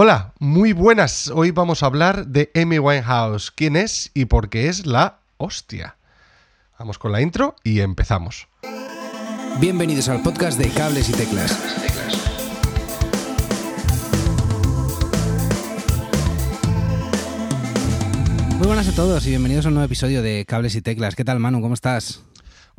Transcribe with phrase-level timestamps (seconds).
[0.00, 1.26] Hola, muy buenas.
[1.26, 3.50] Hoy vamos a hablar de Amy Winehouse.
[3.50, 5.96] ¿Quién es y por qué es la hostia?
[6.78, 8.46] Vamos con la intro y empezamos.
[9.58, 11.58] Bienvenidos al podcast de Cables y Teclas.
[18.56, 21.16] Muy buenas a todos y bienvenidos a un nuevo episodio de Cables y Teclas.
[21.16, 21.60] ¿Qué tal, Manu?
[21.60, 22.22] ¿Cómo estás?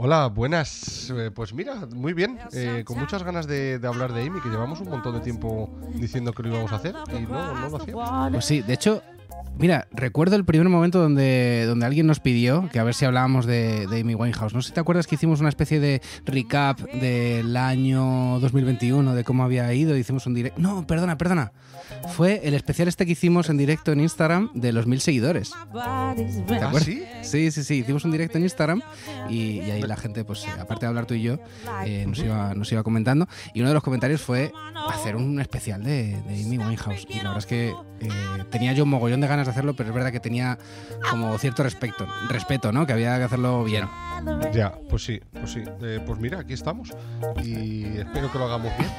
[0.02, 1.09] Hola, buenas.
[1.09, 2.39] Eh, pues mira, muy bien.
[2.54, 5.77] Eh, con muchas ganas de, de hablar de Amy, que llevamos un montón de tiempo
[5.93, 8.32] diciendo que lo íbamos a hacer y no, no lo hacíamos.
[8.32, 9.04] Pues sí, de hecho,
[9.57, 13.46] mira, recuerdo el primer momento donde, donde alguien nos pidió que a ver si hablábamos
[13.46, 14.54] de, de Amy Winehouse.
[14.54, 19.24] No sé si te acuerdas que hicimos una especie de recap del año 2021, de
[19.24, 20.60] cómo había ido, hicimos un directo.
[20.61, 21.52] No, perdona, perdona.
[22.16, 25.52] Fue el especial este que hicimos en directo en Instagram de los mil seguidores.
[25.52, 26.16] ¿Te ¿Ah,
[26.68, 26.83] acuerdas?
[26.83, 27.04] sí?
[27.24, 27.75] Sí, sí, sí.
[27.80, 28.82] Hicimos un directo en Instagram
[29.30, 31.39] y, y ahí la gente, pues aparte de hablar tú y yo,
[31.86, 33.28] eh, nos, iba, nos iba comentando.
[33.53, 34.52] Y uno de los comentarios fue
[34.89, 37.06] hacer un especial de, de Amy Winehouse.
[37.09, 38.09] Y la verdad es que eh,
[38.52, 40.58] tenía yo un mogollón de ganas de hacerlo, pero es verdad que tenía
[41.09, 42.85] como cierto respeto, respeto, ¿no?
[42.85, 43.85] Que había que hacerlo bien.
[44.53, 45.63] Ya, pues sí, pues sí.
[45.81, 46.89] Eh, pues mira, aquí estamos
[47.44, 48.89] y espero que lo hagamos bien.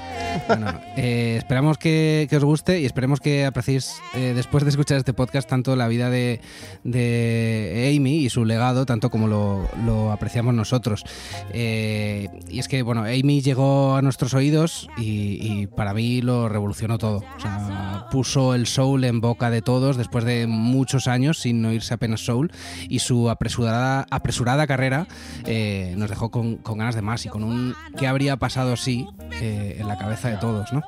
[0.47, 4.97] Bueno, eh, esperamos que, que os guste y esperemos que apreciéis eh, después de escuchar
[4.97, 6.41] este podcast tanto la vida de,
[6.84, 11.05] de Amy y su legado, tanto como lo, lo apreciamos nosotros.
[11.53, 16.97] Y es que, bueno, Amy llegó a nuestros oídos y, y para mí lo revolucionó
[16.98, 17.25] todo.
[17.36, 21.95] O sea, puso el soul en boca de todos después de muchos años sin oírse
[21.95, 22.51] apenas soul
[22.89, 25.07] y su apresurada, apresurada carrera
[25.45, 29.07] eh, nos dejó con, con ganas de más y con un qué habría pasado si
[29.41, 30.83] eh, en la cabeza de todos, ¿no?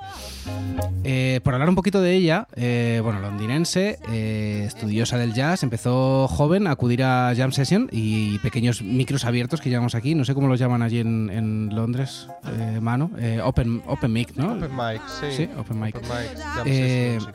[1.04, 6.28] Eh, por hablar un poquito de ella, eh, bueno, londinense, eh, estudiosa del jazz, empezó
[6.28, 10.34] joven a acudir a jam session y pequeños micros abiertos que llamamos aquí, no sé
[10.34, 13.10] cómo los llaman allí en, en Londres, eh, mano,
[13.44, 14.52] open, open mic, ¿no?
[14.54, 15.26] Open mic, sí.
[15.36, 15.96] Sí, open mic.
[15.96, 17.26] Open mic, jam así, sí.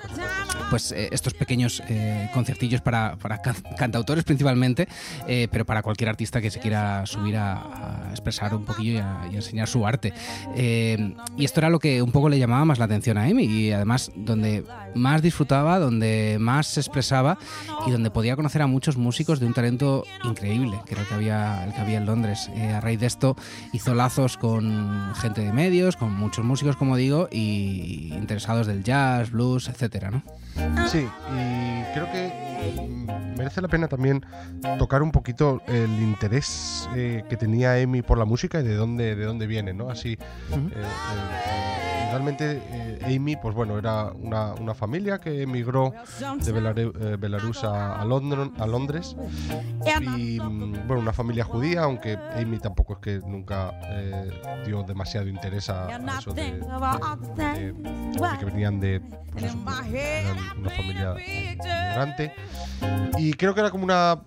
[0.70, 4.88] pues estos pequeños eh, concertillos para, para can- cantautores principalmente,
[5.28, 9.68] eh, pero para cualquier artista que se quiera subir a, expresar un poquillo y enseñar
[9.68, 10.14] su arte.
[10.56, 13.44] Eh, y esto era lo que un poco le llamaba más la atención a Amy
[13.46, 14.64] y además donde
[14.96, 17.38] más disfrutaba, donde más se expresaba
[17.86, 21.14] y donde podía conocer a muchos músicos de un talento increíble, que era el que
[21.14, 22.50] había, el que había en Londres.
[22.56, 23.36] Eh, a raíz de esto
[23.74, 29.32] hizo lazos con gente de medios, con muchos músicos, como digo, y interesados del jazz,
[29.32, 30.24] blues, etcétera, ¿no?
[30.88, 32.32] Sí, y creo que
[33.38, 34.26] merece la pena también
[34.80, 39.16] tocar un poquito el interés eh, que tenía Amy por la música y de dónde,
[39.16, 39.90] de dónde viene, ¿no?
[39.90, 40.18] Así, eh,
[40.76, 45.94] eh, realmente eh, Amy, pues bueno, era una, una familia que emigró
[46.46, 48.06] de Belaru- eh, Belarus a, a
[48.60, 49.16] a Londres.
[50.18, 54.32] Y mm, bueno, una familia judía, aunque Amy tampoco es que nunca eh,
[54.66, 56.60] dio demasiado interés a, a eso de,
[57.54, 59.00] de- de que venían de
[59.32, 59.58] pues eso,
[60.60, 61.14] una familia
[61.90, 62.34] migrante
[63.18, 64.20] y creo que era como una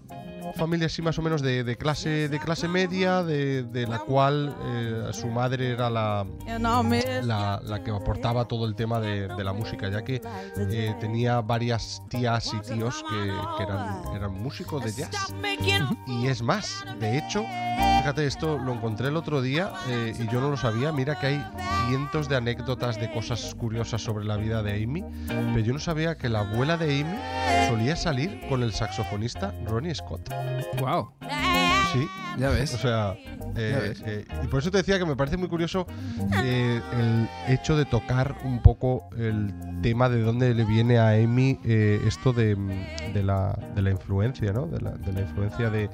[0.54, 4.54] familia así más o menos de, de clase de clase media de, de la cual
[4.64, 6.26] eh, su madre era la,
[7.22, 10.20] la, la que aportaba todo el tema de, de la música ya que
[10.56, 15.32] eh, tenía varias tías y tíos que, que eran, eran músicos de jazz.
[16.06, 17.44] Y es más, de hecho,
[18.00, 20.90] fíjate, esto lo encontré el otro día eh, y yo no lo sabía.
[20.90, 21.46] Mira que hay
[21.86, 26.16] cientos de anécdotas de cosas curiosas sobre la vida de Amy, pero yo no sabía
[26.16, 30.30] que la abuela de Amy solía salir con el saxofonista Ronnie Scott.
[30.78, 31.12] ¡Wow!
[31.92, 32.08] Sí,
[32.38, 32.70] Ya o ves.
[32.70, 33.14] sea,
[33.56, 35.86] eh, eh, y por eso te decía que me parece muy curioso
[36.44, 39.52] eh, el hecho de tocar un poco el
[39.82, 43.90] tema de dónde le viene a Amy eh, esto de, mm, de la, de la
[43.90, 44.66] influencia, ¿no?
[44.66, 45.88] De la, de la influencia de,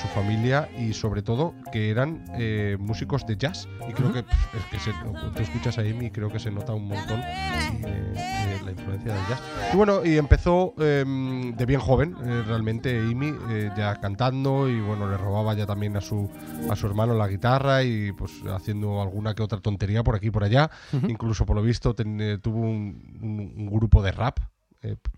[0.00, 3.68] su familia y sobre todo que eran eh, músicos de jazz.
[3.88, 4.92] Y creo que, es que se-
[5.34, 7.20] tú escuchas a Amy y creo que se nota un montón
[8.64, 9.40] la influencia del jazz.
[9.72, 11.04] Y bueno, y empezó eh,
[11.56, 12.14] de bien joven,
[12.46, 13.34] realmente Amy,
[13.76, 16.30] ya cantando y bueno, le robaba ya también a su,
[16.70, 20.30] a su hermano la guitarra y pues haciendo alguna que otra tontería por aquí y
[20.30, 20.70] por allá.
[21.08, 24.38] Incluso por lo visto ten- eh, tuvo un, un- un grupo de rap.
[24.82, 25.10] eh, p-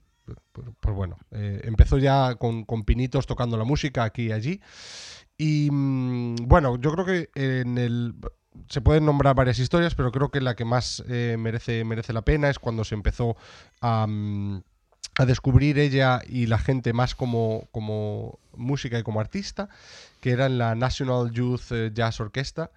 [0.52, 4.60] p- pues bueno, eh, empezó ya con, con pinitos tocando la música aquí y allí.
[5.38, 8.14] Y mm, bueno, yo creo que en el...
[8.70, 12.48] Se pueden nombrar varias historias, pero creo que la que más merece, merece la pena
[12.48, 13.36] es cuando se empezó
[13.82, 14.62] a, mm,
[15.18, 19.68] a descubrir ella y la gente más como, como música y como artista,
[20.20, 22.70] que era en la National Youth eh, Jazz Orchestra,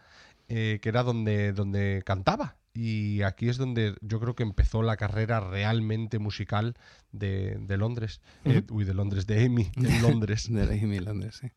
[0.47, 2.55] eh, que era donde, donde cantaba.
[2.81, 6.75] Y aquí es donde yo creo que empezó la carrera realmente musical
[7.11, 8.21] de, Londres.
[8.45, 10.47] Eh, uy, de Londres, de Amy, en Londres.
[10.49, 11.49] de Amy Londres, sí.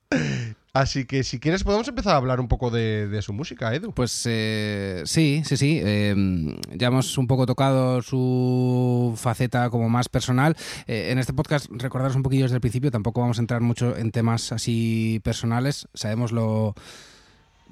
[0.73, 3.93] Así que si quieres podemos empezar a hablar un poco de, su música, Edu.
[3.93, 5.81] Pues eh, sí, sí, sí.
[5.85, 10.57] Em, ya hemos un poco tocado su faceta como más personal.
[10.89, 13.97] Eh, en este podcast, recordaros un poquillo desde el principio, tampoco vamos a entrar mucho
[13.97, 15.87] en temas así personales.
[15.95, 16.75] Sabemos lo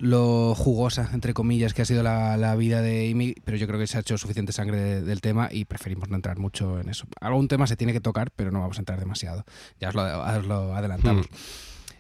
[0.01, 3.87] lo jugosa, entre comillas, que ha sido la, vida de Amy, pero yo creo que
[3.87, 7.07] se ha hecho suficiente sangre del tema y preferimos no entrar mucho en eso.
[7.21, 9.45] Algún tema se tiene que tocar, pero no vamos a entrar demasiado.
[9.79, 11.27] Ya os lo, adelantamos.
[11.27, 11.35] Hmm.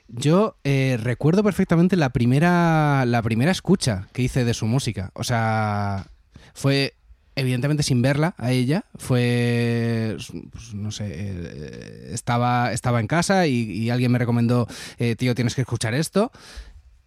[0.08, 5.10] Yo eh, recuerdo perfectamente la primera, la primera escucha que hice de su música.
[5.14, 6.06] O sea,
[6.54, 6.94] fue
[7.36, 10.16] evidentemente sin verla a ella, fue,
[10.50, 14.66] pues, no sé, eh, estaba, estaba en casa y, alguien me recomendó,
[14.98, 16.32] eh, tío, tienes que escuchar esto.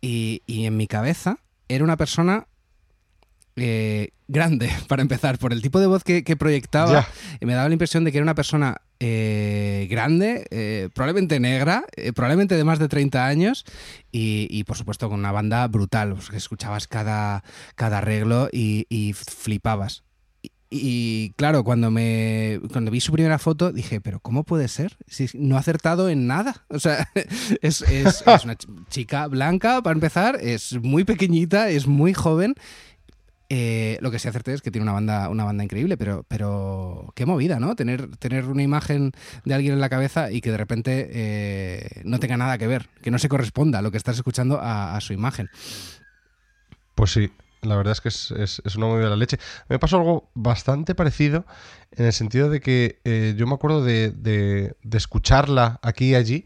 [0.06, 1.38] Y, en mi cabeza
[1.70, 2.48] era una persona
[3.56, 7.08] eh, grande, para empezar, por el tipo de voz que, proyectaba.
[7.40, 11.86] y Me daba la impresión de que era una persona eh, grande, eh, probablemente negra,
[12.14, 13.64] probablemente de más de 30 años
[14.12, 16.16] y, por supuesto con una banda brutal.
[16.16, 17.46] Pues, que escuchabas cada,
[17.76, 20.04] cada arreglo y flipabas.
[20.76, 24.98] Y claro, cuando me cuando vi su primera foto dije, pero ¿cómo puede ser?
[25.06, 26.66] Si no ha acertado en nada.
[26.70, 27.08] O sea,
[27.62, 28.58] es, es, una
[28.90, 32.56] chica blanca, para empezar, es muy pequeñita, es muy joven.
[33.50, 37.14] Eh, lo que sí acerté es que tiene una banda, una banda increíble, pero, pero
[37.16, 37.76] qué movida, ¿no?
[37.76, 39.12] Tener, tener una imagen
[39.46, 42.90] de alguien en la cabeza y que de repente eh, no tenga nada que ver,
[43.04, 45.50] que no se corresponda a lo que estás escuchando a su imagen.
[46.96, 47.32] Pues sí,
[47.64, 49.40] la verdad es que es, es, una movida de la leche.
[49.70, 51.46] Me pasó algo bastante parecido
[51.92, 56.46] en el sentido de que eh, yo me acuerdo de, de, escucharla aquí y allí,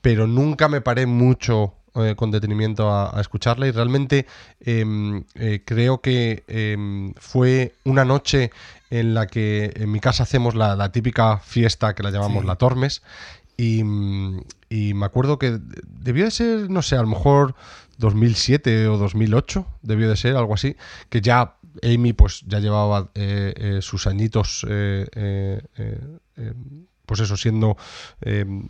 [0.00, 4.26] pero nunca me paré mucho eh, con detenimiento a, escucharla y realmente
[4.60, 8.50] em, eh, creo que em, fue una noche
[8.90, 13.02] en la que en mi casa hacemos la, típica fiesta que la llamamos la Tormes
[13.56, 13.82] y,
[14.68, 17.54] y, me acuerdo que debió de ser, no sé, a lo mejor
[18.00, 20.76] 2007 o 2008, debió de ser, algo así,
[21.08, 25.60] que ya Amy pues ya llevaba eh, eh, sus añitos, eh,
[27.06, 27.76] pues eso, siendo,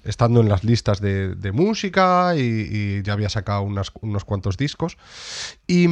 [0.05, 4.97] estando en las listas de, música y, ya había sacado unos cuantos discos.
[5.67, 5.85] Y,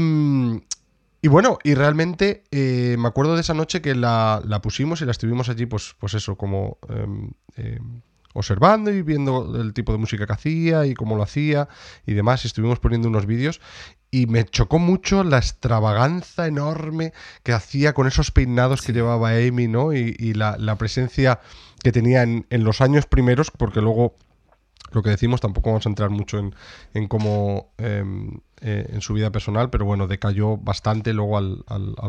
[1.21, 5.11] y bueno, y realmente me acuerdo de esa noche que la, la, pusimos y la
[5.11, 8.01] estuvimos allí, pues, pues eso, como em, em,
[8.35, 11.69] observando y viendo el tipo de música que hacía y cómo lo hacía
[12.07, 12.45] y demás.
[12.45, 13.61] estuvimos poniendo unos vídeos
[14.11, 19.69] y me chocó mucho la extravaganza enorme que hacía con esos peinados que llevaba Amy,
[19.69, 19.93] ¿no?
[19.93, 21.41] Y, la, presencia
[21.83, 24.15] que tenía en, los años primeros, porque luego
[24.93, 29.31] lo que decimos tampoco vamos a entrar mucho en, cómo em, eh, en su vida
[29.31, 31.65] personal, pero bueno, decayó bastante luego al,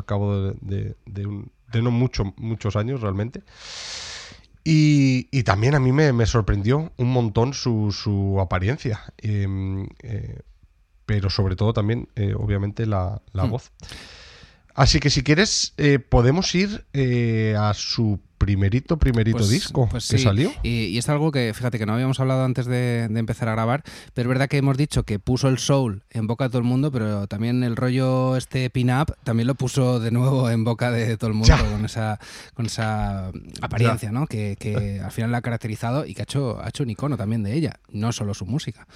[0.05, 3.43] cabo de, de no mucho, muchos años realmente.
[4.71, 9.01] Y, también a mí me, sorprendió un montón su, apariencia.
[9.17, 10.41] Em, eh,
[11.07, 13.49] pero sobre todo también, eh, obviamente, la, hmm.
[13.49, 13.71] voz.
[14.79, 16.85] Así que si quieres, eh, podemos ir
[17.57, 20.51] a su primerito, primerito pues, disco pues que salió.
[20.63, 23.83] Y, es algo que, fíjate, que no habíamos hablado antes de, empezar a grabar,
[24.13, 26.63] pero es verdad que hemos dicho que puso el soul en boca de todo el
[26.63, 31.17] mundo, pero también el rollo este pin-up también lo puso de nuevo en boca de
[31.17, 32.17] todo el mundo con esa,
[32.53, 34.25] con esa apariencia, ¿no?
[34.25, 37.43] Que, al final la ha caracterizado y que ha hecho, ha hecho un icono también
[37.43, 38.87] de ella, no solo su música.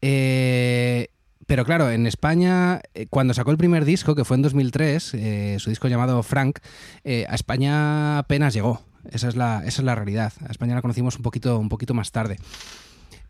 [0.00, 1.08] Eh,
[1.46, 5.56] pero claro, en España, eh, cuando sacó el primer disco, que fue en 2003, eh,
[5.58, 6.58] su disco llamado Frank,
[7.04, 8.82] eh, a España apenas llegó.
[9.10, 10.32] Esa es, la, esa es la realidad.
[10.46, 12.36] A España la conocimos un poquito, un poquito más tarde.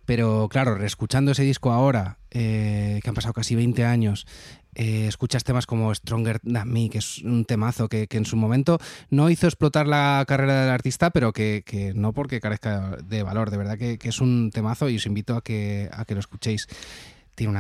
[0.05, 4.27] Pero claro, reescuchando ese disco ahora, que han pasado casi 20 años,
[4.73, 8.79] escuchas temas como Stronger Than Me, que es un temazo que, en su momento
[9.11, 13.59] no hizo explotar la carrera del artista, pero que, no porque carezca de valor, de
[13.59, 16.67] verdad que, que, es un temazo y os invito a que, a que lo escuchéis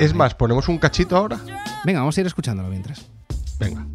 [0.00, 1.38] es más, ponemos un cachito ahora.
[1.84, 3.06] Venga, vamos a ir escuchándolo mientras.
[3.58, 3.86] Venga.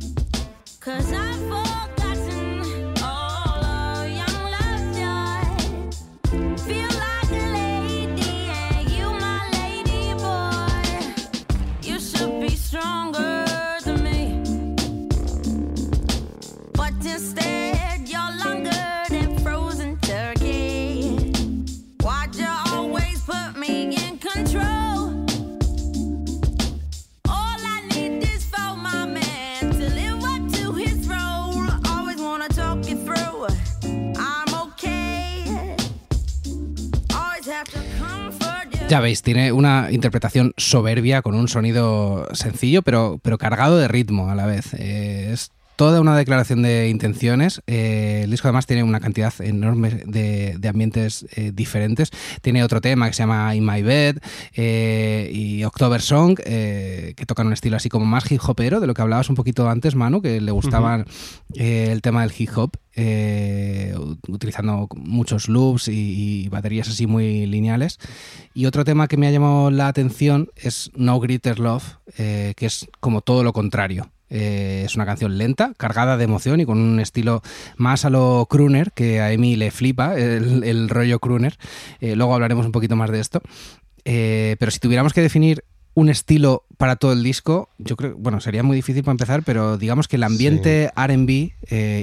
[38.94, 44.30] Ya veis, tiene una interpretación soberbia con un sonido sencillo, pero, pero cargado de ritmo
[44.30, 44.76] a la vez.
[44.76, 47.62] Eh, es toda una declaración de intenciones.
[47.68, 52.12] Eh, el disco además tiene una cantidad enorme de, ambientes eh, diferentes.
[52.42, 54.18] Tiene otro tema que se llama In My Bed
[54.56, 58.94] eh, y October Song, que tocan un estilo así como más hip hopero, de lo
[58.94, 61.06] que hablabas un poquito antes, Manu, que le gustaba
[61.56, 62.78] el tema del hip hop.
[64.28, 68.00] utilizando muchos loops y, baterías así muy lineales.
[68.54, 72.88] Y otro tema que me ha llamado la atención es No Greater Love, que es
[73.00, 74.12] como todo lo contrario.
[74.36, 77.44] Eh, es una canción lenta, cargada de emoción y con un estilo
[77.78, 81.56] más a lo crooner, que a Emi le flipa el, rollo crooner.
[82.02, 83.44] Eh, luego hablaremos un poquito más de esto.
[84.06, 85.64] Eh, pero si tuviéramos que definir
[85.94, 89.78] un estilo para todo el disco, yo creo, bueno, sería muy difícil para empezar, pero
[89.78, 91.52] digamos que el ambiente RB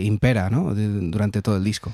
[0.00, 0.72] impera ¿no?
[0.72, 1.92] durante todo el disco.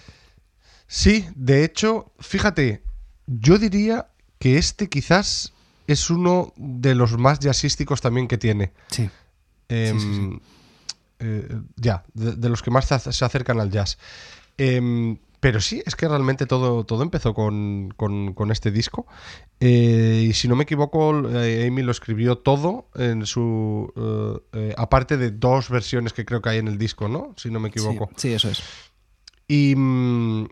[0.86, 2.82] Sí, de hecho, fíjate,
[3.26, 5.54] yo diría que este quizás
[5.86, 8.72] es uno de los más jazzísticos también que tiene.
[8.88, 9.08] Sí.
[9.68, 10.38] Em,
[11.18, 13.98] eh, ya, de, los que más se acercan al jazz.
[14.58, 17.94] Em, pero sí, es que realmente todo, todo empezó con,
[18.50, 19.06] este disco.
[19.60, 23.92] Eh, y si no me equivoco, eh, Amy lo escribió todo en su.
[24.76, 27.34] aparte de dos versiones que creo que hay en el disco, ¿no?
[27.36, 28.10] Si no me equivoco.
[28.16, 28.62] Sí, eso es.
[29.48, 29.74] Y.
[29.76, 30.48] Mm,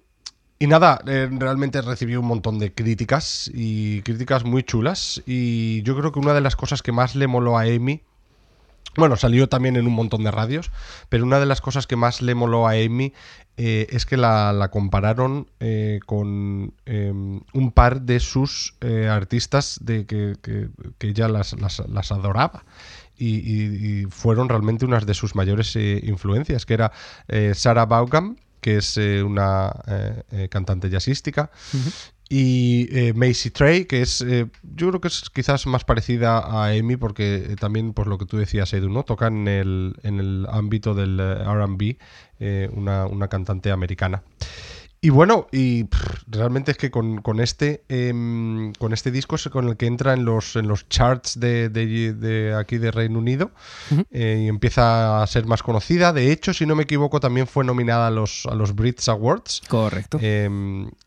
[0.57, 5.21] y nada, realmente recibió un montón de críticas y críticas muy chulas.
[5.27, 8.03] Y yo creo que una de las cosas que más le moló a Amy
[8.97, 10.71] bueno, salió también en un montón de radios,
[11.09, 13.13] pero una de las cosas que más le moló a Amy
[13.57, 20.07] eh, es que la, compararon eh, con em, un par de sus eh, artistas de
[20.07, 20.71] que, que,
[21.07, 21.53] ella las,
[22.11, 22.65] adoraba.
[23.17, 26.91] Y, y, fueron realmente unas de sus mayores influencias, que era
[27.55, 29.73] Sarah Vaughan, que es una
[30.51, 31.51] cantante jazzística,
[32.37, 36.71] y eh, Macy Trey, que es, eh, yo creo que es quizás más parecida a
[36.71, 39.05] Amy, porque eh, también, por lo que tú decías, Edu, ¿no?
[39.05, 41.97] Toca en el, en el ámbito del RB,
[42.73, 44.25] una, una, cantante americana.
[45.01, 45.87] Y bueno, y
[46.27, 50.25] realmente es que con, este em, con este disco es con el que entra en
[50.25, 53.53] los, en los charts de, de, aquí de Reino Unido
[54.11, 56.13] y empieza a ser más conocida.
[56.13, 59.63] De hecho, si no me equivoco, también fue nominada a los, a los Brits Awards.
[59.69, 60.19] Correcto.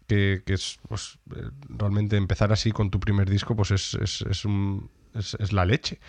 [0.07, 4.45] Que, es pues, eh, realmente empezar así con tu primer disco, pues es, es, es,
[4.45, 5.99] un, es la leche.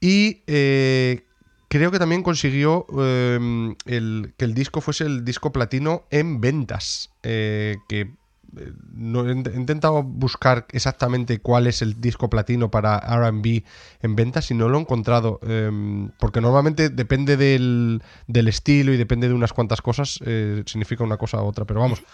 [0.00, 1.26] Y eh,
[1.68, 7.10] creo que también consiguió em, el, que el disco fuese el disco platino en ventas.
[7.22, 8.12] Eh, que
[8.56, 13.64] he intentado buscar exactamente cuál es el disco platino para RB
[14.00, 15.40] en ventas y no lo he encontrado.
[15.42, 20.20] Em, porque normalmente depende del, del, estilo y depende de unas cuantas cosas,
[20.66, 21.64] significa una cosa u otra.
[21.64, 22.04] Pero vamos,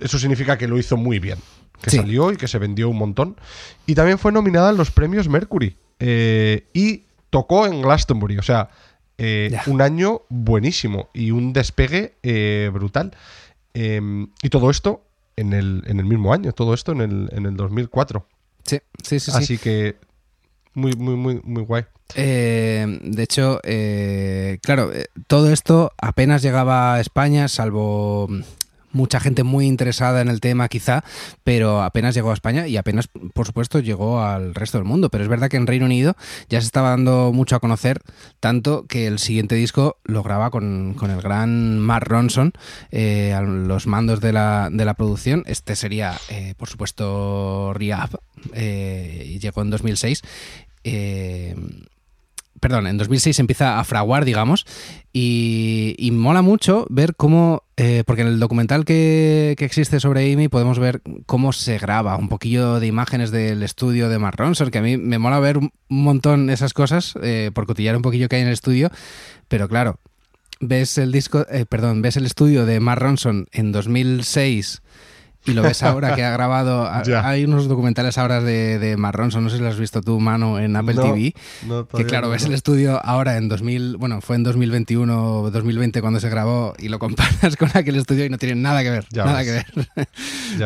[0.00, 1.38] eso significa que lo hizo muy bien.
[1.80, 3.36] Que salió y que se vendió un montón.
[3.86, 5.76] Y también fue nominada en los premios Mercury.
[6.00, 8.38] Eh, y tocó en Glastonbury.
[8.38, 8.70] O sea,
[9.16, 13.16] eh, un año buenísimo y un despegue eh, brutal.
[13.74, 15.04] Em, y todo esto
[15.36, 18.26] en el, en el mismo año, todo esto en el, en el 2004.
[18.64, 19.30] Sí, sí, sí.
[19.32, 19.96] Así que
[20.74, 21.84] muy, muy, muy, muy guay.
[22.14, 23.60] de hecho,
[24.62, 24.90] claro,
[25.28, 28.28] todo esto apenas llegaba a España, salvo
[28.92, 31.04] mucha gente muy interesada en el tema quizá,
[31.44, 35.10] pero apenas llegó a España y apenas, por supuesto, llegó al resto del mundo.
[35.10, 36.16] Pero es verdad que en Reino Unido
[36.48, 38.00] ya se estaba dando mucho a conocer,
[38.40, 42.52] tanto que el siguiente disco lo graba con, el gran Mark Ronson
[42.90, 45.42] eh, a los mandos de la, de la producción.
[45.46, 48.20] Este sería, eh, por supuesto, Rehab,
[48.52, 50.22] eh, y llegó en 2006
[52.60, 54.66] perdón, en 2006 empieza a fraguar, digamos,
[55.12, 60.80] y, mola mucho ver cómo, eh, porque en el documental que, existe sobre Amy podemos
[60.80, 64.82] ver cómo se graba, un poquillo de imágenes del estudio de Mark Ronson, que a
[64.82, 68.42] mí me mola ver un montón esas cosas, eh, por cotillar un poquillo que hay
[68.42, 68.90] en el estudio,
[69.46, 70.00] pero claro,
[70.58, 74.82] ves el disco, eh, perdón, ves el estudio de Mark Ronson en 2006
[75.48, 76.88] y lo ves ahora que ha grabado.
[76.90, 80.58] hay unos documentales ahora de, de Marronson, no sé si lo has visto tú, mano,
[80.58, 81.34] en Apple TV.
[81.96, 86.20] que claro, ves el estudio ahora en 2000, bueno, fue en 2021 o 2020 cuando
[86.20, 89.06] se grabó y lo comparas con aquel estudio y no tiene nada que ver.
[89.14, 89.66] nada que ver.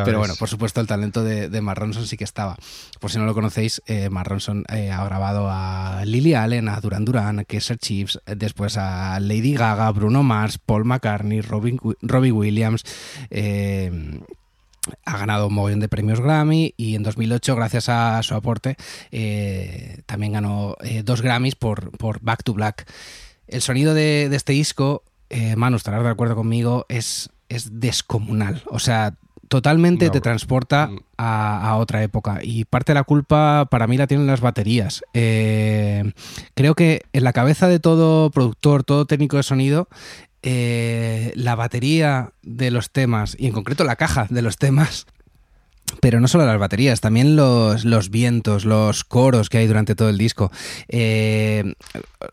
[0.05, 2.57] Pero bueno, por supuesto, el talento de, de Marronson sí que estaba.
[3.01, 7.05] Por si no lo conocéis, eh, Marronson eh, ha grabado a Lily Allen, a Duran
[7.05, 12.83] Duran, a Kesser Chiefs, después a Lady Gaga, Bruno Mars, Paul McCartney, Robin, Robbie Williams.
[13.31, 14.21] Eh,
[15.05, 18.77] ha ganado un montón de premios Grammy y en 2008, gracias a su aporte,
[19.11, 22.91] eh, también ganó eh, dos Grammys por, por, Back to Black.
[23.47, 28.63] El sonido de, este disco, eh, Manu, estarás de acuerdo conmigo, es, es descomunal.
[28.67, 29.15] O sea,
[29.49, 30.99] totalmente te transporta Mm.
[31.19, 32.39] a, a otra época.
[32.43, 35.03] Y parte de la culpa para mí la tienen las baterías.
[35.13, 36.13] Eh,
[36.55, 39.89] creo que en la cabeza de todo productor, todo técnico de sonido,
[40.43, 45.07] eh, la batería de los temas, y en concreto la caja de los temas,
[46.01, 50.19] pero no solo las baterías, también los, vientos, los coros que hay durante todo el
[50.19, 50.51] disco.
[50.89, 51.75] Eh,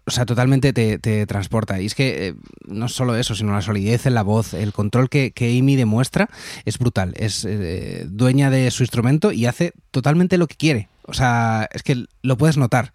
[0.06, 1.82] o sea, totalmente te, te transporta.
[1.82, 2.36] Y es que eh,
[2.68, 6.30] no solo eso, sino la solidez en la voz, el control que, que Amy demuestra
[6.66, 7.14] es brutal.
[7.18, 10.90] Es eh, dueña de su instrumento y hace totalmente lo que quiere.
[11.10, 12.92] O sea, es que lo puedes notar.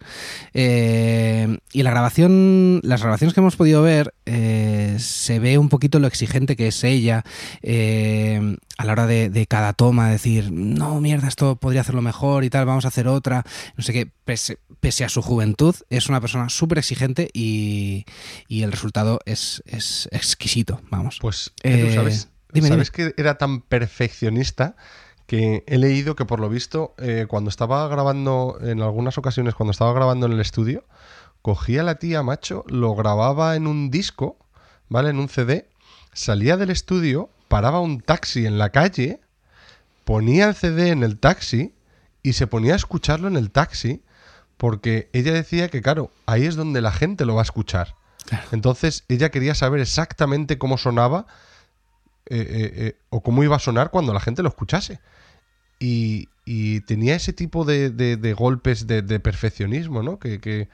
[0.53, 5.99] Eh, y la grabación, las grabaciones que hemos podido ver, eh, se ve un poquito
[5.99, 7.23] lo exigente que es ella
[7.61, 12.43] eh, a la hora de, de cada toma, decir, no, mierda, esto podría hacerlo mejor
[12.43, 13.43] y tal, vamos a hacer otra.
[13.77, 18.05] No sé qué, pese, pese a su juventud, es una persona súper exigente y,
[18.47, 21.19] y el resultado es, es exquisito, vamos.
[21.21, 24.75] Pues, Eh, Edu, ¿sabes, dime, ¿sabes que era tan perfeccionista
[25.27, 29.71] que he leído que por lo visto eh, cuando estaba grabando, en algunas ocasiones cuando
[29.71, 30.83] estaba grabando en el estudio,
[31.41, 34.37] cogía la tía, macho, lo grababa en un disco,
[34.89, 35.09] ¿vale?
[35.09, 35.69] En un CD,
[36.13, 39.21] salía del estudio, paraba un taxi en la calle,
[40.03, 41.73] ponía el CD en el taxi
[42.23, 44.03] y se ponía a escucharlo en el taxi
[44.57, 47.95] porque ella decía que, claro, ahí es donde la gente lo va a escuchar.
[48.51, 51.27] Entonces ella quería saber exactamente cómo sonaba
[52.27, 54.99] eh, eh, eh, o cómo iba a sonar cuando la gente lo escuchase.
[55.79, 56.27] Y,
[56.81, 60.19] tenía ese tipo de, golpes de, perfeccionismo, ¿no?
[60.19, 60.69] Que,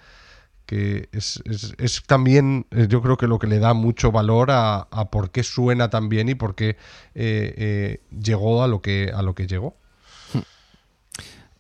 [1.12, 5.90] es, también, yo creo que lo que le da mucho valor a, por qué suena
[5.90, 6.78] tan bien y por qué
[7.14, 9.76] llegó a lo que, a lo que llegó.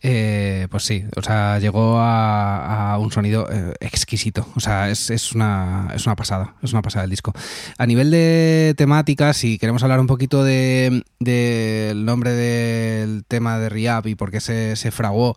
[0.03, 4.47] Eh, pues sí, o sea, llegó a, a un sonido eh, exquisito.
[4.55, 7.33] O sea, es, es una, es una pasada, es una pasada el disco.
[7.77, 13.69] A nivel de temática, si queremos hablar un poquito de- del nombre del tema de
[13.69, 15.35] Riap y por qué se, se fraguó,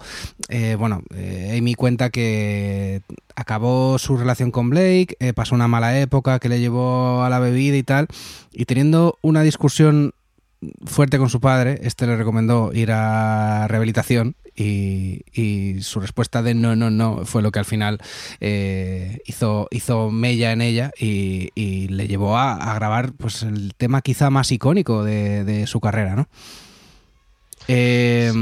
[0.48, 3.02] eh, bueno, eh, Amy cuenta que
[3.36, 7.38] acabó su relación con Blake, eh, pasó una mala época que le llevó a la
[7.38, 8.06] bebida y tal,
[8.52, 10.14] y teniendo una discusión
[10.84, 16.76] fuerte con su padre, este le recomendó ir a rehabilitación y, su respuesta de no,
[16.76, 17.98] no, no fue lo que al final
[18.40, 21.50] eh, hizo, hizo mella en ella y,
[21.88, 26.14] le llevó a, a grabar pues el tema quizá más icónico de, de su carrera,
[26.16, 26.28] ¿no?
[27.68, 28.32] Eh,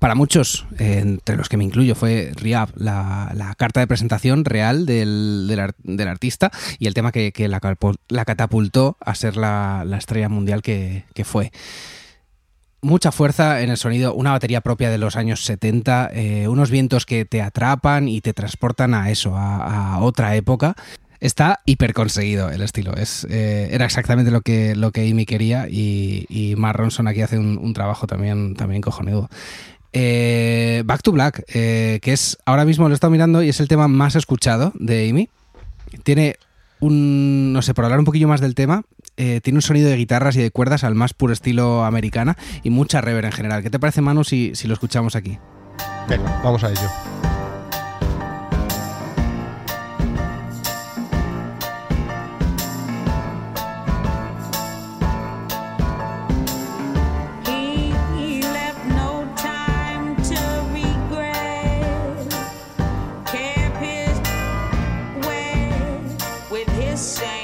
[0.00, 4.84] para muchos, eh, entre los que me incluyo, fue Riab, la, carta de presentación real
[4.86, 7.60] del, del ar- del artista y el tema que, que la,
[8.08, 11.52] la catapultó a ser la, la estrella mundial que, que fue.
[12.82, 17.06] Mucha fuerza en el sonido, una batería propia de los años 70, eh, unos vientos
[17.06, 20.76] que te atrapan y te transportan a eso, a, a otra época.
[21.18, 22.94] Está hiper conseguido el estilo.
[22.94, 27.22] Es, eh, era exactamente lo que, lo que Amy quería y, y Mark Ronson aquí
[27.22, 29.30] hace un, un trabajo también, también cojonudo.
[29.92, 33.60] Eh, Back to Black, eh, que es ahora mismo lo he estado mirando y es
[33.60, 35.28] el tema más escuchado de Amy.
[36.02, 36.36] Tiene
[36.80, 38.82] un, no sé, por hablar un poquillo más del tema,
[39.16, 42.70] eh, tiene un sonido de guitarras y de cuerdas al más puro estilo americana y
[42.70, 43.62] mucha reverb en general.
[43.62, 45.38] ¿Qué te parece, Manu, si, si lo escuchamos aquí?
[46.08, 47.15] Venga, vamos a ello.
[66.96, 67.35] Say.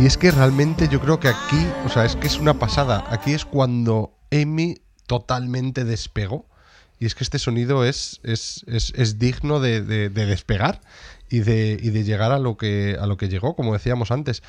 [0.00, 3.04] Y es que realmente yo creo que aquí, o sea, es que es una pasada.
[3.10, 6.46] Aquí es cuando Amy totalmente despegó
[6.98, 10.80] y es que este sonido es, es, es- es digno de, de- de despegar
[11.28, 14.42] y de, y de llegar a lo, que, a lo que llegó, como decíamos antes.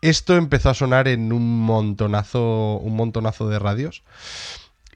[0.00, 4.02] Esto empezó a sonar en un montonazo, un montonazo de radios.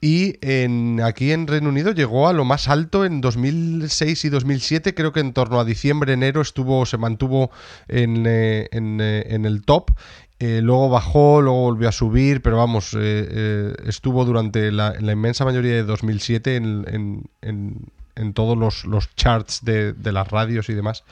[0.01, 4.93] Y en, aquí en Reino Unido llegó a lo más alto en 2006 y 2007.
[4.93, 7.51] Creo que en torno a diciembre, enero estuvo, se mantuvo
[7.87, 9.91] en, eh, en, eh, en el top.
[10.39, 15.11] Eh, luego bajó, luego volvió a subir, pero vamos, eh, eh, estuvo durante la, la
[15.11, 17.85] inmensa mayoría de 2007 en, en- en-
[18.15, 21.03] en todos los, los charts de, de las radios y demás.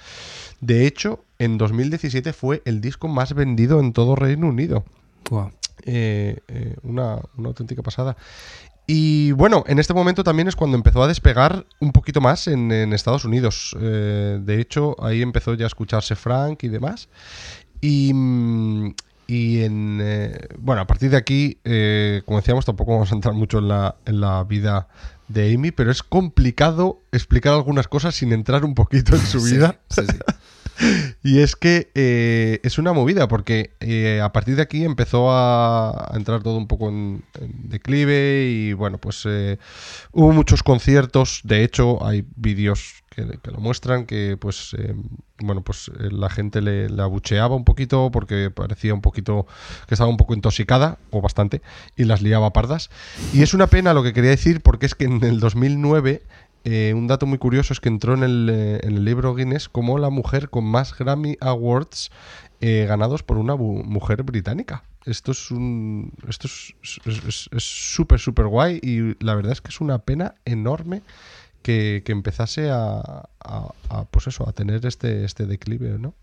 [0.59, 4.83] De hecho, en 2017 fue el disco más vendido en todo Reino Unido.
[5.85, 6.37] Eh,
[6.83, 8.17] una, una auténtica pasada.
[8.89, 12.71] Y bueno, en este momento también es cuando empezó a despegar un poquito más en,
[12.71, 13.75] en Estados Unidos.
[13.81, 17.09] Eh, de hecho, ahí empezó ya a escucharse Frank y demás.
[17.81, 18.93] Y, mm,
[19.27, 23.33] y en, eh, bueno, a partir de aquí, eh, como decíamos, tampoco vamos a entrar
[23.35, 24.87] mucho en la, en la vida
[25.27, 29.55] de Amy, pero es complicado explicar algunas cosas sin entrar un poquito en su Sí,
[29.55, 29.81] vida.
[29.89, 30.17] sí, sí.
[31.23, 36.11] Y es que eh, es una movida, porque eh, a partir de aquí empezó a,
[36.13, 39.57] entrar todo un poco en, declive y bueno, pues eh,
[40.11, 44.75] hubo muchos conciertos, de hecho hay vídeos que, lo muestran, que pues
[45.39, 49.47] bueno, pues la gente le, le abucheaba un poquito porque parecía un poquito
[49.87, 51.63] que estaba un poco intoxicada, o bastante,
[51.95, 52.91] y las liaba pardas.
[53.33, 56.21] Y es una pena lo que quería decir, porque es que en el 2009
[56.69, 59.69] eh, un dato muy curioso es que entró en el, eh, en el libro Guinness
[59.69, 62.11] como la mujer con más Grammy Awards
[62.59, 64.83] eh, ganados por una mujer británica.
[65.05, 66.11] Esto es un.
[66.27, 68.79] Esto es es- es- es súper, súper guay.
[68.83, 71.01] Y la verdad es que es una pena enorme
[71.61, 72.99] que, que empezase a,
[73.39, 76.13] a- a, Pues eso, a tener este, este declive, ¿no?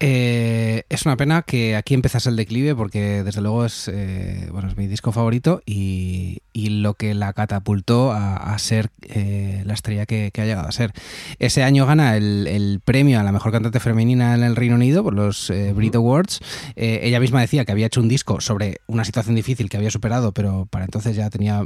[0.00, 4.68] Eh, es una pena que aquí empezase el declive porque desde luego es, eh, bueno,
[4.68, 9.74] es mi disco favorito y, y lo que la catapultó a, a ser eh, la
[9.74, 10.92] estrella que, que ha llegado a ser.
[11.40, 15.02] Ese año gana el, el premio a la mejor cantante femenina en el Reino Unido
[15.02, 16.38] por los eh, Brit Awards.
[16.76, 19.90] Eh, ella misma decía que había hecho un disco sobre una situación difícil que había
[19.90, 21.64] superado, pero para entonces ya tenía,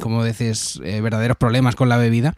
[0.00, 2.34] como dices, eh, verdaderos problemas con la bebida.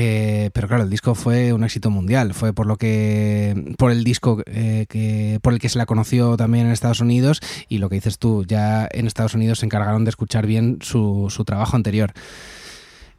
[0.00, 2.32] Eh, pero claro, el disco fue un éxito mundial.
[2.34, 3.74] Fue por lo que.
[3.78, 5.38] por el disco eh, que.
[5.42, 7.40] por el que se la conoció también en Estados Unidos.
[7.68, 11.26] Y lo que dices tú, ya en Estados Unidos se encargaron de escuchar bien su,
[11.30, 12.12] su trabajo anterior.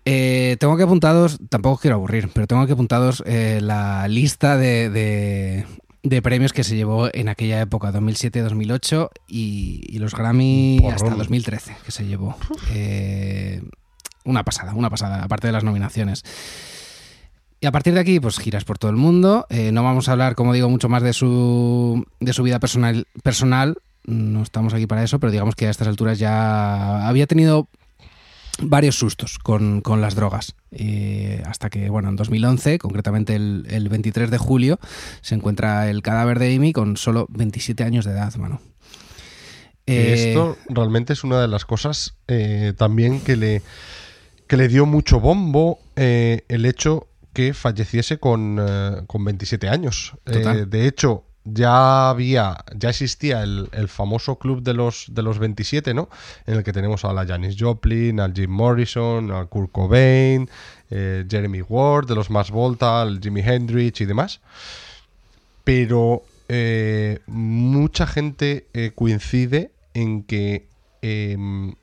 [0.06, 5.66] Eh, tengo que apuntados, tampoco quiero aburrir, pero tengo que apuntados la lista de, de-
[6.02, 10.94] de premios que se llevó en aquella época, 2007-2008, y, y los Grammy Porrón.
[10.96, 12.38] hasta 2013 que se llevó.
[12.72, 13.62] Eh,
[14.30, 16.24] una pasada, una pasada, aparte de las nominaciones.
[17.62, 19.46] Y a partir de aquí, pues giras por todo el mundo.
[19.50, 23.06] Eh, no vamos a hablar, como digo, mucho más de su, de su vida personal,
[23.22, 23.78] personal.
[24.06, 27.68] No estamos aquí para eso, pero digamos que a estas alturas ya había tenido
[28.62, 30.56] varios sustos con, con las drogas.
[30.72, 34.80] Eh, hasta que, bueno, en 2011, concretamente el, el 23 de julio,
[35.22, 38.62] se encuentra el cadáver de Amy con solo 27 años de edad, mano.
[39.86, 42.16] Que Eh, Esto realmente es una de las cosas
[42.78, 43.62] también que le,
[44.50, 50.14] que le dio mucho bombo eh, el hecho que falleciese con, eh, con 27 años.
[50.26, 55.38] Eh, de hecho, ya había, ya existía el, el famoso club de los, de los
[55.38, 56.10] 27, ¿no?
[56.48, 60.50] En el que tenemos a la Janis Joplin, al Jim Morrison, al Kurt Cobain,
[60.90, 64.42] Jeremy Ward, de los Más Volta, al Jimi Hendrix y demás
[65.64, 66.24] pero
[67.28, 70.66] mucha gente coincide en que
[71.04, 71.76] em,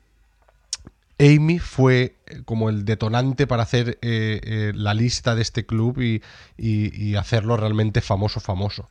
[1.19, 5.99] Amy fue eh, como el detonante para hacer eh, eh, la lista de este club
[5.99, 8.89] y, hacerlo realmente famoso, famoso.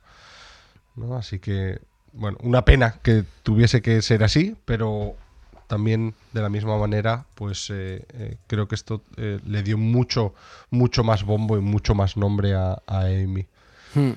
[0.97, 1.17] ¿no?
[1.17, 1.79] Así que,
[2.13, 5.15] bueno, una pena que tuviese que ser así, pero
[5.69, 7.73] también de la misma manera, pues
[8.47, 10.35] creo que esto le dio mucho,
[10.71, 13.47] mucho más bombo y mucho más nombre a, a Amy.
[13.95, 14.13] Hmm.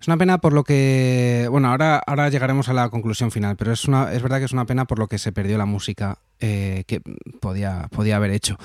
[0.00, 1.46] Es una pena por lo que.
[1.50, 4.52] Bueno, ahora, ahora llegaremos a la conclusión final, pero es, una, es verdad que es
[4.52, 7.00] una pena por lo que se perdió la música eh, que
[7.40, 8.58] podía, podía haber hecho.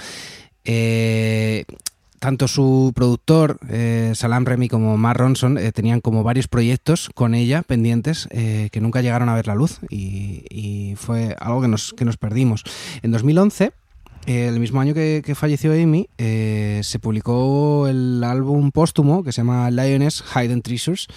[0.63, 1.65] Eh,
[2.19, 7.61] tanto su productor, eh, Salam Remy, como Mark Ronson, tenían como varios proyectos con ella
[7.61, 12.05] pendientes que nunca llegaron a ver la luz y, y fue algo que nos, que
[12.05, 12.63] nos perdimos.
[13.03, 13.71] En 2011 eh,
[14.27, 19.71] el mismo año que, falleció Amy, eh, se publicó el álbum póstumo que se llama
[19.71, 21.07] Lioness Hidden Treasures,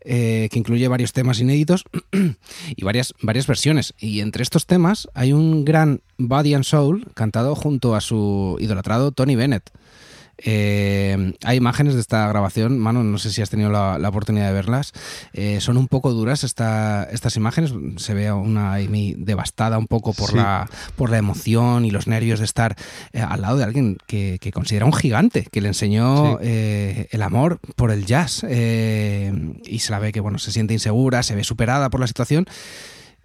[0.00, 1.84] eh, que incluye varios temas inéditos
[2.76, 3.94] y varias, varias versiones.
[4.00, 9.12] Y entre estos temas hay un gran Body and Soul cantado junto a su idolatrado
[9.12, 9.70] Tony Bennett.
[10.38, 14.46] Eh, hay imágenes de esta grabación, Manu, no sé si has tenido la, la oportunidad
[14.48, 14.92] de verlas.
[15.32, 17.72] Eh, son un poco duras esta, estas imágenes.
[17.96, 20.36] Se ve a una Amy devastada un poco por, Sí.
[20.36, 22.76] la, por la emoción y los nervios de estar
[23.12, 26.46] eh, al lado de alguien que, que considera un gigante, que le enseñó Sí.
[27.10, 28.42] el amor por el jazz.
[28.44, 32.46] y se la ve que bueno, se siente insegura, se ve superada por la situación.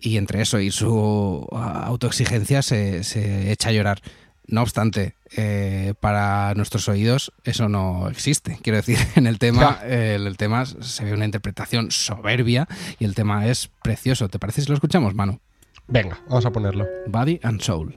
[0.04, 4.02] Y entre eso y su ah, autoexigencia se, se echa a llorar.
[4.52, 8.60] No obstante, eh, para nuestros oídos eso no existe.
[8.62, 12.68] Quiero decir, en el tema, eh, el tema se ve una interpretación soberbia
[13.00, 14.28] y el tema es precioso.
[14.28, 15.40] ¿Te parece si lo escuchamos, Manu?
[15.88, 16.86] Venga, vamos a ponerlo.
[17.08, 17.96] Body and Soul.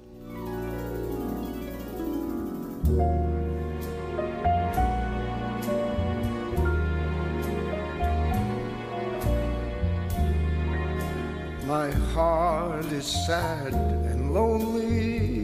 [11.66, 15.43] My heart is sad and lonely.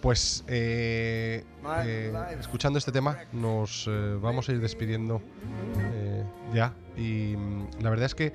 [0.00, 1.44] pues eh,
[1.84, 5.20] eh, escuchando este tema nos eh, vamos a ir despidiendo
[5.94, 6.72] eh, ya.
[6.96, 8.32] Y mm, la verdad es que,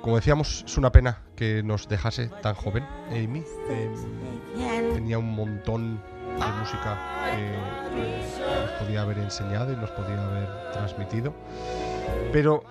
[0.00, 3.44] como decíamos, es una pena que nos dejase tan joven Amy.
[3.68, 6.98] And tenía un montón de música
[7.30, 8.26] que,
[8.62, 11.34] nos podía haber enseñado y nos podía haber transmitido.
[12.32, 12.64] Pero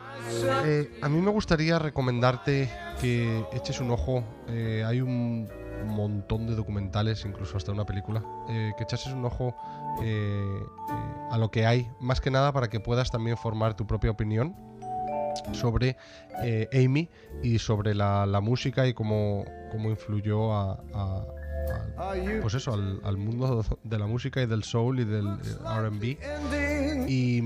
[1.02, 2.69] a mí me gustaría recomendarte
[3.00, 4.24] que eches un ojo.
[4.48, 5.50] hay un
[5.88, 9.56] montón de documentales, incluso hasta una película, eh, que echases un ojo
[10.02, 13.86] eh, eh, a lo que hay, más que nada para que puedas también formar tu
[13.88, 14.56] propia opinión
[15.54, 15.98] sobre
[16.74, 17.10] Amy
[17.43, 21.24] y sobre la, la música y cómo, cómo influyó a, a-
[21.98, 25.06] a- Are you pues eso, al, al mundo de la música y del soul y
[25.06, 25.28] del
[25.63, 26.17] RB.
[27.08, 27.38] Y,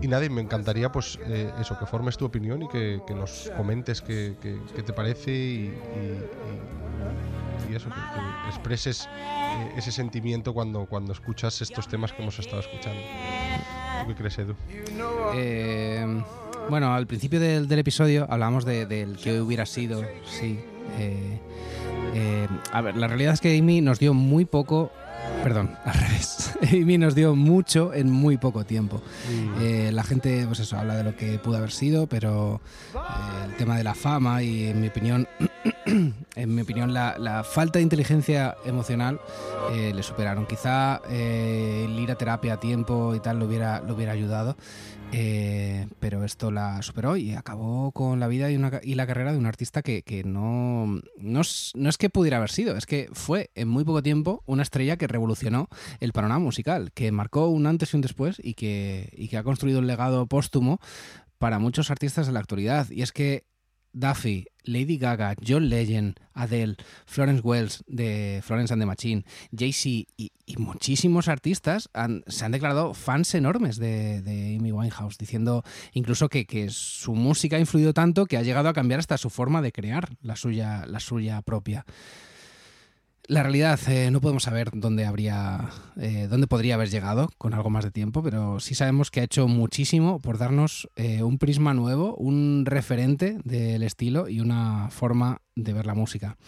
[0.00, 3.14] y nada, y me encantaría pues eh, eso, que formes tu opinión y que, que
[3.14, 4.34] nos comentes qué,
[4.84, 5.34] te parece y,
[5.66, 6.24] y-
[7.70, 12.38] y- eso, que, que expreses eh, ese sentimiento cuando, cuando escuchas estos temas que hemos
[12.38, 13.00] estado escuchando.
[14.02, 14.54] ¿Tú qué crees, Edu?
[15.34, 16.22] Eh,
[16.70, 20.60] bueno, al principio del, del episodio hablábamos de- del que hubiera sido, sí.
[20.98, 21.40] eh,
[22.14, 24.90] eh, a ver, la realidad es que Amy nos dio muy poco.
[25.42, 26.56] Perdón, al revés.
[26.72, 29.02] Amy nos dio mucho en muy poco tiempo.
[29.60, 32.60] Eh, la gente, pues eso, habla de lo que pudo haber sido, pero
[33.44, 35.28] el tema de la fama y, en mi opinión,
[36.36, 39.20] en mi opinión, la, falta de inteligencia emocional
[39.72, 40.46] eh, le superaron.
[40.46, 44.56] Quizá eh, el ir a terapia a tiempo y tal lo hubiera, lo hubiera ayudado,
[45.12, 48.58] eh, pero esto la superó y acabó con la vida y,
[48.94, 53.08] la carrera de un artista que, no, no es que pudiera haber sido, es que
[53.12, 55.68] fue en muy poco tiempo una estrella que revolucionó
[56.00, 59.42] el panorama musical, que marcó un antes y un después y que, y que ha
[59.42, 60.80] construido un legado póstumo
[61.38, 62.90] para muchos artistas de la actualidad.
[62.90, 63.44] Y es que
[63.92, 69.24] Duffy, Lady Gaga, John Legend, Adele, Florence Wells de Florence and the Machine,
[69.56, 71.90] Jay-Z y, muchísimos artistas
[72.26, 77.56] se han declarado fans enormes de, de Amy Winehouse, diciendo incluso que, que su música
[77.56, 80.84] ha influido tanto que ha llegado a cambiar hasta su forma de crear la suya,
[80.86, 81.84] la suya propia.
[83.28, 85.68] La realidad, eh, no podemos saber dónde habría,
[86.00, 89.24] eh, dónde podría haber llegado con algo más de tiempo, pero sí sabemos que ha
[89.24, 95.42] hecho muchísimo por darnos eh, un prisma nuevo, un referente del estilo y una forma
[95.56, 96.38] de ver la música.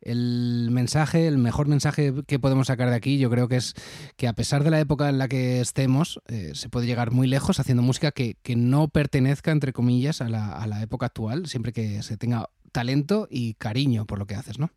[0.00, 3.74] El mensaje, el mejor mensaje que podemos sacar de aquí, yo creo que es
[4.16, 6.20] que a pesar de la época en la que estemos,
[6.54, 10.56] se puede llegar muy lejos haciendo música que, que no pertenezca, entre comillas, a la,
[10.56, 14.58] a la época actual, siempre que se tenga talento y cariño por lo que haces,
[14.58, 14.70] ¿no?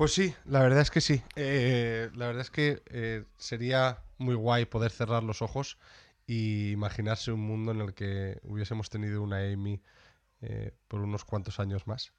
[0.00, 1.22] Pues sí, la verdad es que sí.
[1.36, 5.76] Eh, la verdad es que eh, sería muy guay poder cerrar los ojos
[6.26, 9.82] y imaginarse un mundo en el que hubiésemos tenido una Amy
[10.40, 12.14] eh, por unos cuantos años más.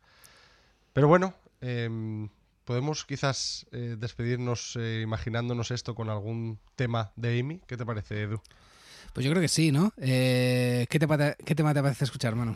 [0.93, 2.29] Pero bueno, em,
[2.65, 7.61] podemos quizás eh, despedirnos imaginándonos esto con algún tema de Amy.
[7.65, 8.39] ¿Qué te parece, Edu?
[9.11, 9.91] Pues yo creo que sí, ¿no?
[9.97, 12.55] ¿qué, tema te, ¿Qué tema te parece escuchar, mano?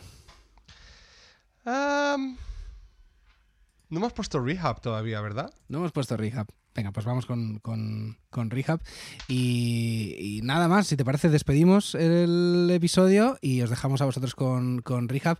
[1.64, 2.38] Am,
[3.88, 5.52] no hemos puesto Rehab todavía, ¿verdad?
[5.68, 6.46] No hemos puesto Rehab.
[6.74, 8.80] Venga, pues vamos con, con, con Rehab.
[9.28, 14.82] Y, nada más, si te parece, despedimos el episodio y os dejamos a vosotros con,
[14.82, 15.38] con Rehab.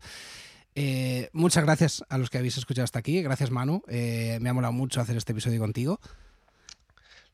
[0.74, 3.22] Eh, muchas gracias a los que habéis escuchado hasta aquí.
[3.22, 3.82] Gracias, Manu.
[3.88, 6.00] Eh, me ha molado mucho hacer este episodio contigo.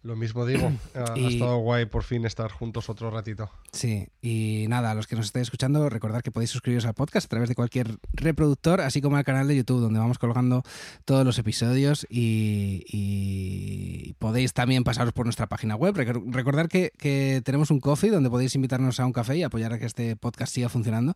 [0.03, 0.73] Lo mismo digo.
[0.95, 3.49] Ha, ha estado guay por fin estar juntos otro ratito.
[3.73, 7.27] Sí, y nada, a los que nos estéis escuchando, recordad que podéis suscribiros al podcast
[7.27, 10.63] a través de cualquier reproductor, así como al canal de YouTube, donde vamos colgando
[11.07, 15.95] todos los episodios y, y podéis también pasaros por nuestra página web.
[15.97, 19.73] Recor- Recordad que, que tenemos un coffee donde podéis invitarnos a un café y apoyar
[19.73, 21.15] a que este podcast siga funcionando.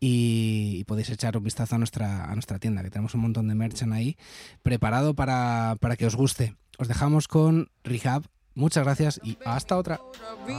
[0.00, 3.48] Y, y podéis echar un vistazo a nuestra, a nuestra tienda, que tenemos un montón
[3.48, 4.16] de merchan ahí
[4.62, 6.56] preparado para, para que os guste.
[6.78, 8.22] Os dejamos con Rehab.
[8.54, 10.00] Muchas gracias y hasta otra.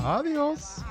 [0.04, 0.84] Adiós.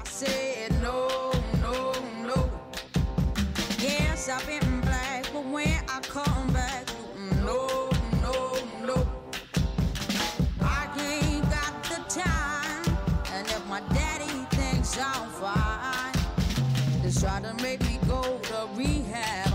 [17.20, 19.49] Try to go to rehab.